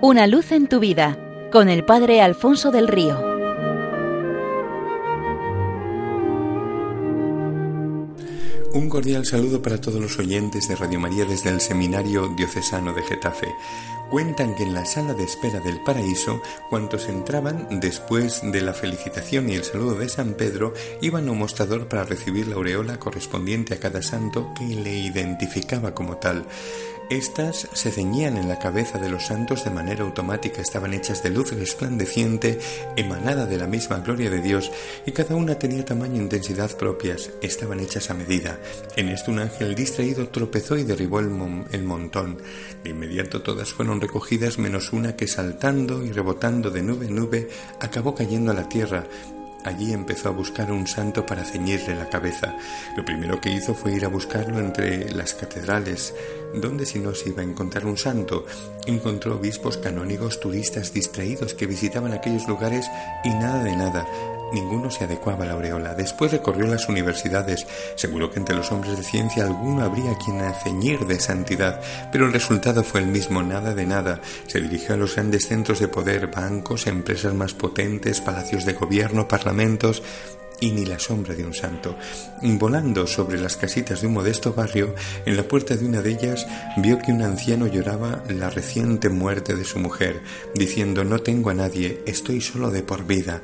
[0.00, 1.18] Una luz en tu vida
[1.50, 3.18] con el Padre Alfonso del Río.
[8.74, 13.02] Un cordial saludo para todos los oyentes de Radio María desde el Seminario Diocesano de
[13.02, 13.48] Getafe.
[14.08, 16.40] Cuentan que en la sala de espera del paraíso,
[16.70, 21.38] cuantos entraban después de la felicitación y el saludo de San Pedro, iban a un
[21.40, 26.46] mostrador para recibir la aureola correspondiente a cada santo que le identificaba como tal.
[27.10, 31.30] Estas se ceñían en la cabeza de los santos de manera automática, estaban hechas de
[31.30, 32.58] luz resplandeciente,
[32.96, 34.70] emanada de la misma gloria de Dios,
[35.06, 38.58] y cada una tenía tamaño e intensidad propias, estaban hechas a medida.
[38.94, 41.30] En esto un ángel distraído tropezó y derribó el,
[41.72, 42.42] el montón.
[42.84, 47.48] De inmediato todas fueron recogidas menos una que saltando y rebotando de nube en nube
[47.80, 49.06] acabó cayendo a la tierra,
[49.64, 52.54] Allí empezó a buscar un santo para ceñirle la cabeza.
[52.96, 56.14] Lo primero que hizo fue ir a buscarlo entre las catedrales.
[56.54, 58.46] ¿Dónde si no se iba a encontrar un santo?
[58.86, 62.86] Encontró obispos canónigos turistas distraídos que visitaban aquellos lugares
[63.24, 64.06] y nada de nada.
[64.52, 65.94] Ninguno se adecuaba a la aureola.
[65.94, 67.66] Después recorrió las universidades.
[67.96, 72.32] Seguro que entre los hombres de ciencia alguno habría quien ceñir de santidad, pero el
[72.32, 74.20] resultado fue el mismo, nada de nada.
[74.46, 79.28] Se dirigió a los grandes centros de poder, bancos, empresas más potentes, palacios de gobierno,
[79.28, 80.02] parlamentos,
[80.60, 81.96] y ni la sombra de un santo.
[82.42, 86.46] Volando sobre las casitas de un modesto barrio, en la puerta de una de ellas
[86.76, 90.22] vio que un anciano lloraba la reciente muerte de su mujer,
[90.54, 93.42] diciendo No tengo a nadie, estoy solo de por vida.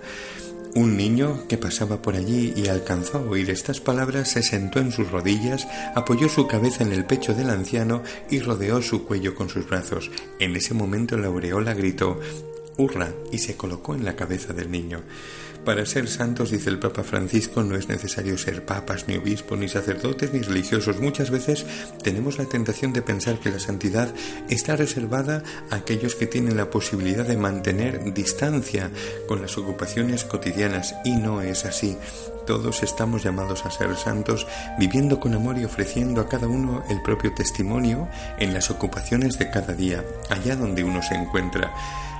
[0.75, 4.91] Un niño que pasaba por allí y alcanzó a oír estas palabras se sentó en
[4.91, 9.49] sus rodillas, apoyó su cabeza en el pecho del anciano y rodeó su cuello con
[9.49, 10.11] sus brazos.
[10.41, 12.19] En ese momento la aureola gritó
[12.77, 15.03] Hurra y se colocó en la cabeza del niño.
[15.65, 19.67] Para ser santos, dice el Papa Francisco, no es necesario ser papas, ni obispos, ni
[19.67, 21.01] sacerdotes, ni religiosos.
[21.01, 21.65] Muchas veces
[22.03, 24.15] tenemos la tentación de pensar que la santidad
[24.51, 28.91] está reservada a aquellos que tienen la posibilidad de mantener distancia
[29.27, 31.97] con las ocupaciones cotidianas y no es así.
[32.47, 34.47] Todos estamos llamados a ser santos,
[34.79, 39.51] viviendo con amor y ofreciendo a cada uno el propio testimonio en las ocupaciones de
[39.51, 41.73] cada día, allá donde uno se encuentra.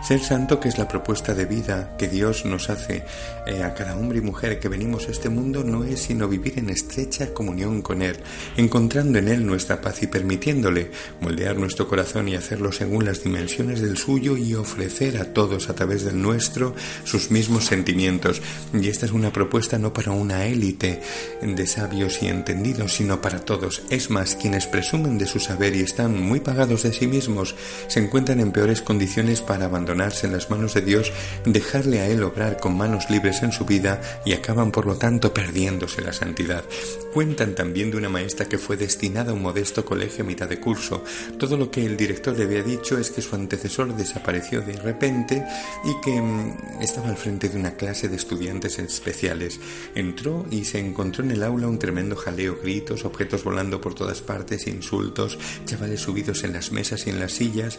[0.05, 3.05] Ser santo, que es la propuesta de vida que Dios nos hace
[3.47, 6.59] eh, a cada hombre y mujer que venimos a este mundo, no es sino vivir
[6.59, 8.19] en estrecha comunión con Él,
[8.59, 10.91] encontrando en Él nuestra paz y permitiéndole
[11.23, 15.75] moldear nuestro corazón y hacerlo según las dimensiones del suyo y ofrecer a todos a
[15.75, 16.75] través del nuestro
[17.05, 18.43] sus mismos sentimientos.
[18.75, 21.01] Y esta es una propuesta no para una élite
[21.43, 23.83] de sabios y entendidos, sino para todos.
[23.91, 27.55] Es más, quienes presumen de su saber y están muy pagados de sí mismos,
[27.89, 31.13] se encuentran en peores condiciones para abandonar en las manos de Dios,
[31.45, 35.33] dejarle a Él obrar con manos libres en su vida y acaban por lo tanto
[35.33, 36.65] perdiéndose la santidad.
[37.13, 40.61] Cuentan también de una maestra que fue destinada a un modesto colegio a mitad de
[40.61, 41.03] curso.
[41.39, 45.45] Todo lo que el director le había dicho es que su antecesor desapareció de repente
[45.85, 49.59] y que mm, estaba al frente de una clase de estudiantes especiales.
[50.05, 54.21] Entró y se encontró en el aula un tremendo jaleo, gritos, objetos volando por todas
[54.21, 57.79] partes, insultos, chavales subidos en las mesas y en las sillas.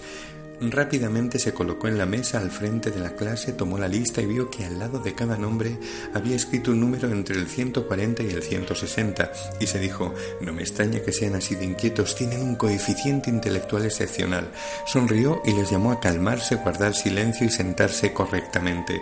[0.62, 4.26] Rápidamente se colocó en la mesa al frente de la clase, tomó la lista y
[4.26, 5.78] vio que al lado de cada nombre
[6.14, 10.62] había escrito un número entre el 140 y el 160 y se dijo, no me
[10.62, 14.50] extraña que sean así de inquietos, tienen un coeficiente intelectual excepcional.
[14.86, 19.02] Sonrió y les llamó a calmarse, guardar silencio y sentarse correctamente.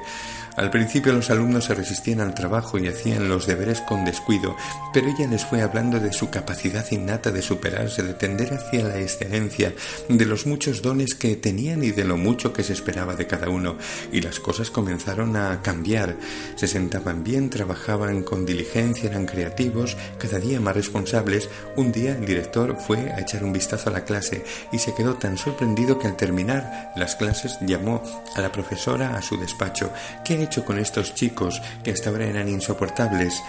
[0.56, 4.56] Al principio los alumnos se resistían al trabajo y hacían los deberes con descuido,
[4.94, 9.00] pero ella les fue hablando de su capacidad innata de superarse, de tender hacia la
[9.00, 9.74] excelencia,
[10.10, 13.50] de los muchos dones que tenían y de lo mucho que se esperaba de cada
[13.50, 13.78] uno,
[14.12, 16.16] y las cosas comenzaron a cambiar.
[16.56, 21.50] Se sentaban bien, trabajaban con diligencia, eran creativos, cada día más responsables.
[21.76, 25.16] Un día el director fue a echar un vistazo a la clase y se quedó
[25.16, 28.02] tan sorprendido que al terminar las clases llamó
[28.36, 29.92] a la profesora a su despacho
[30.42, 33.42] hecho con estos chicos que hasta ahora eran insoportables?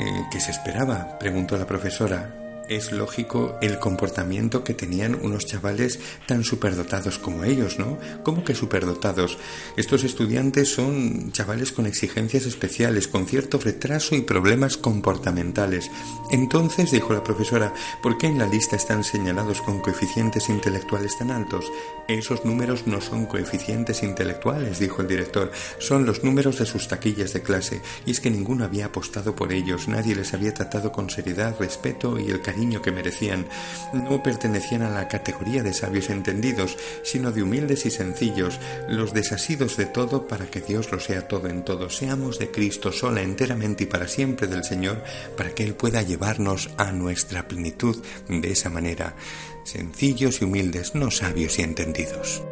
[0.00, 1.18] Eh, ¿Qué se esperaba?
[1.18, 7.78] preguntó la profesora es lógico el comportamiento que tenían unos chavales tan superdotados como ellos,
[7.78, 7.98] ¿no?
[8.22, 9.38] ¿Cómo que superdotados?
[9.76, 15.90] Estos estudiantes son chavales con exigencias especiales, con cierto retraso y problemas comportamentales.
[16.30, 17.72] Entonces, dijo la profesora,
[18.02, 21.64] ¿por qué en la lista están señalados con coeficientes intelectuales tan altos?
[22.08, 27.32] Esos números no son coeficientes intelectuales, dijo el director, son los números de sus taquillas
[27.32, 31.10] de clase, y es que ninguno había apostado por ellos, nadie les había tratado con
[31.10, 33.46] seriedad, respeto y el cariño que merecían.
[33.92, 38.58] No pertenecían a la categoría de sabios entendidos, sino de humildes y sencillos,
[38.88, 41.88] los desasidos de todo para que Dios lo sea todo en todo.
[41.88, 45.04] Seamos de Cristo sola, enteramente y para siempre del Señor,
[45.36, 47.96] para que Él pueda llevarnos a nuestra plenitud
[48.28, 49.14] de esa manera.
[49.62, 52.42] Sencillos y humildes, no sabios y entendidos.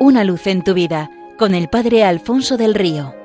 [0.00, 3.23] Una luz en tu vida con el Padre Alfonso del Río.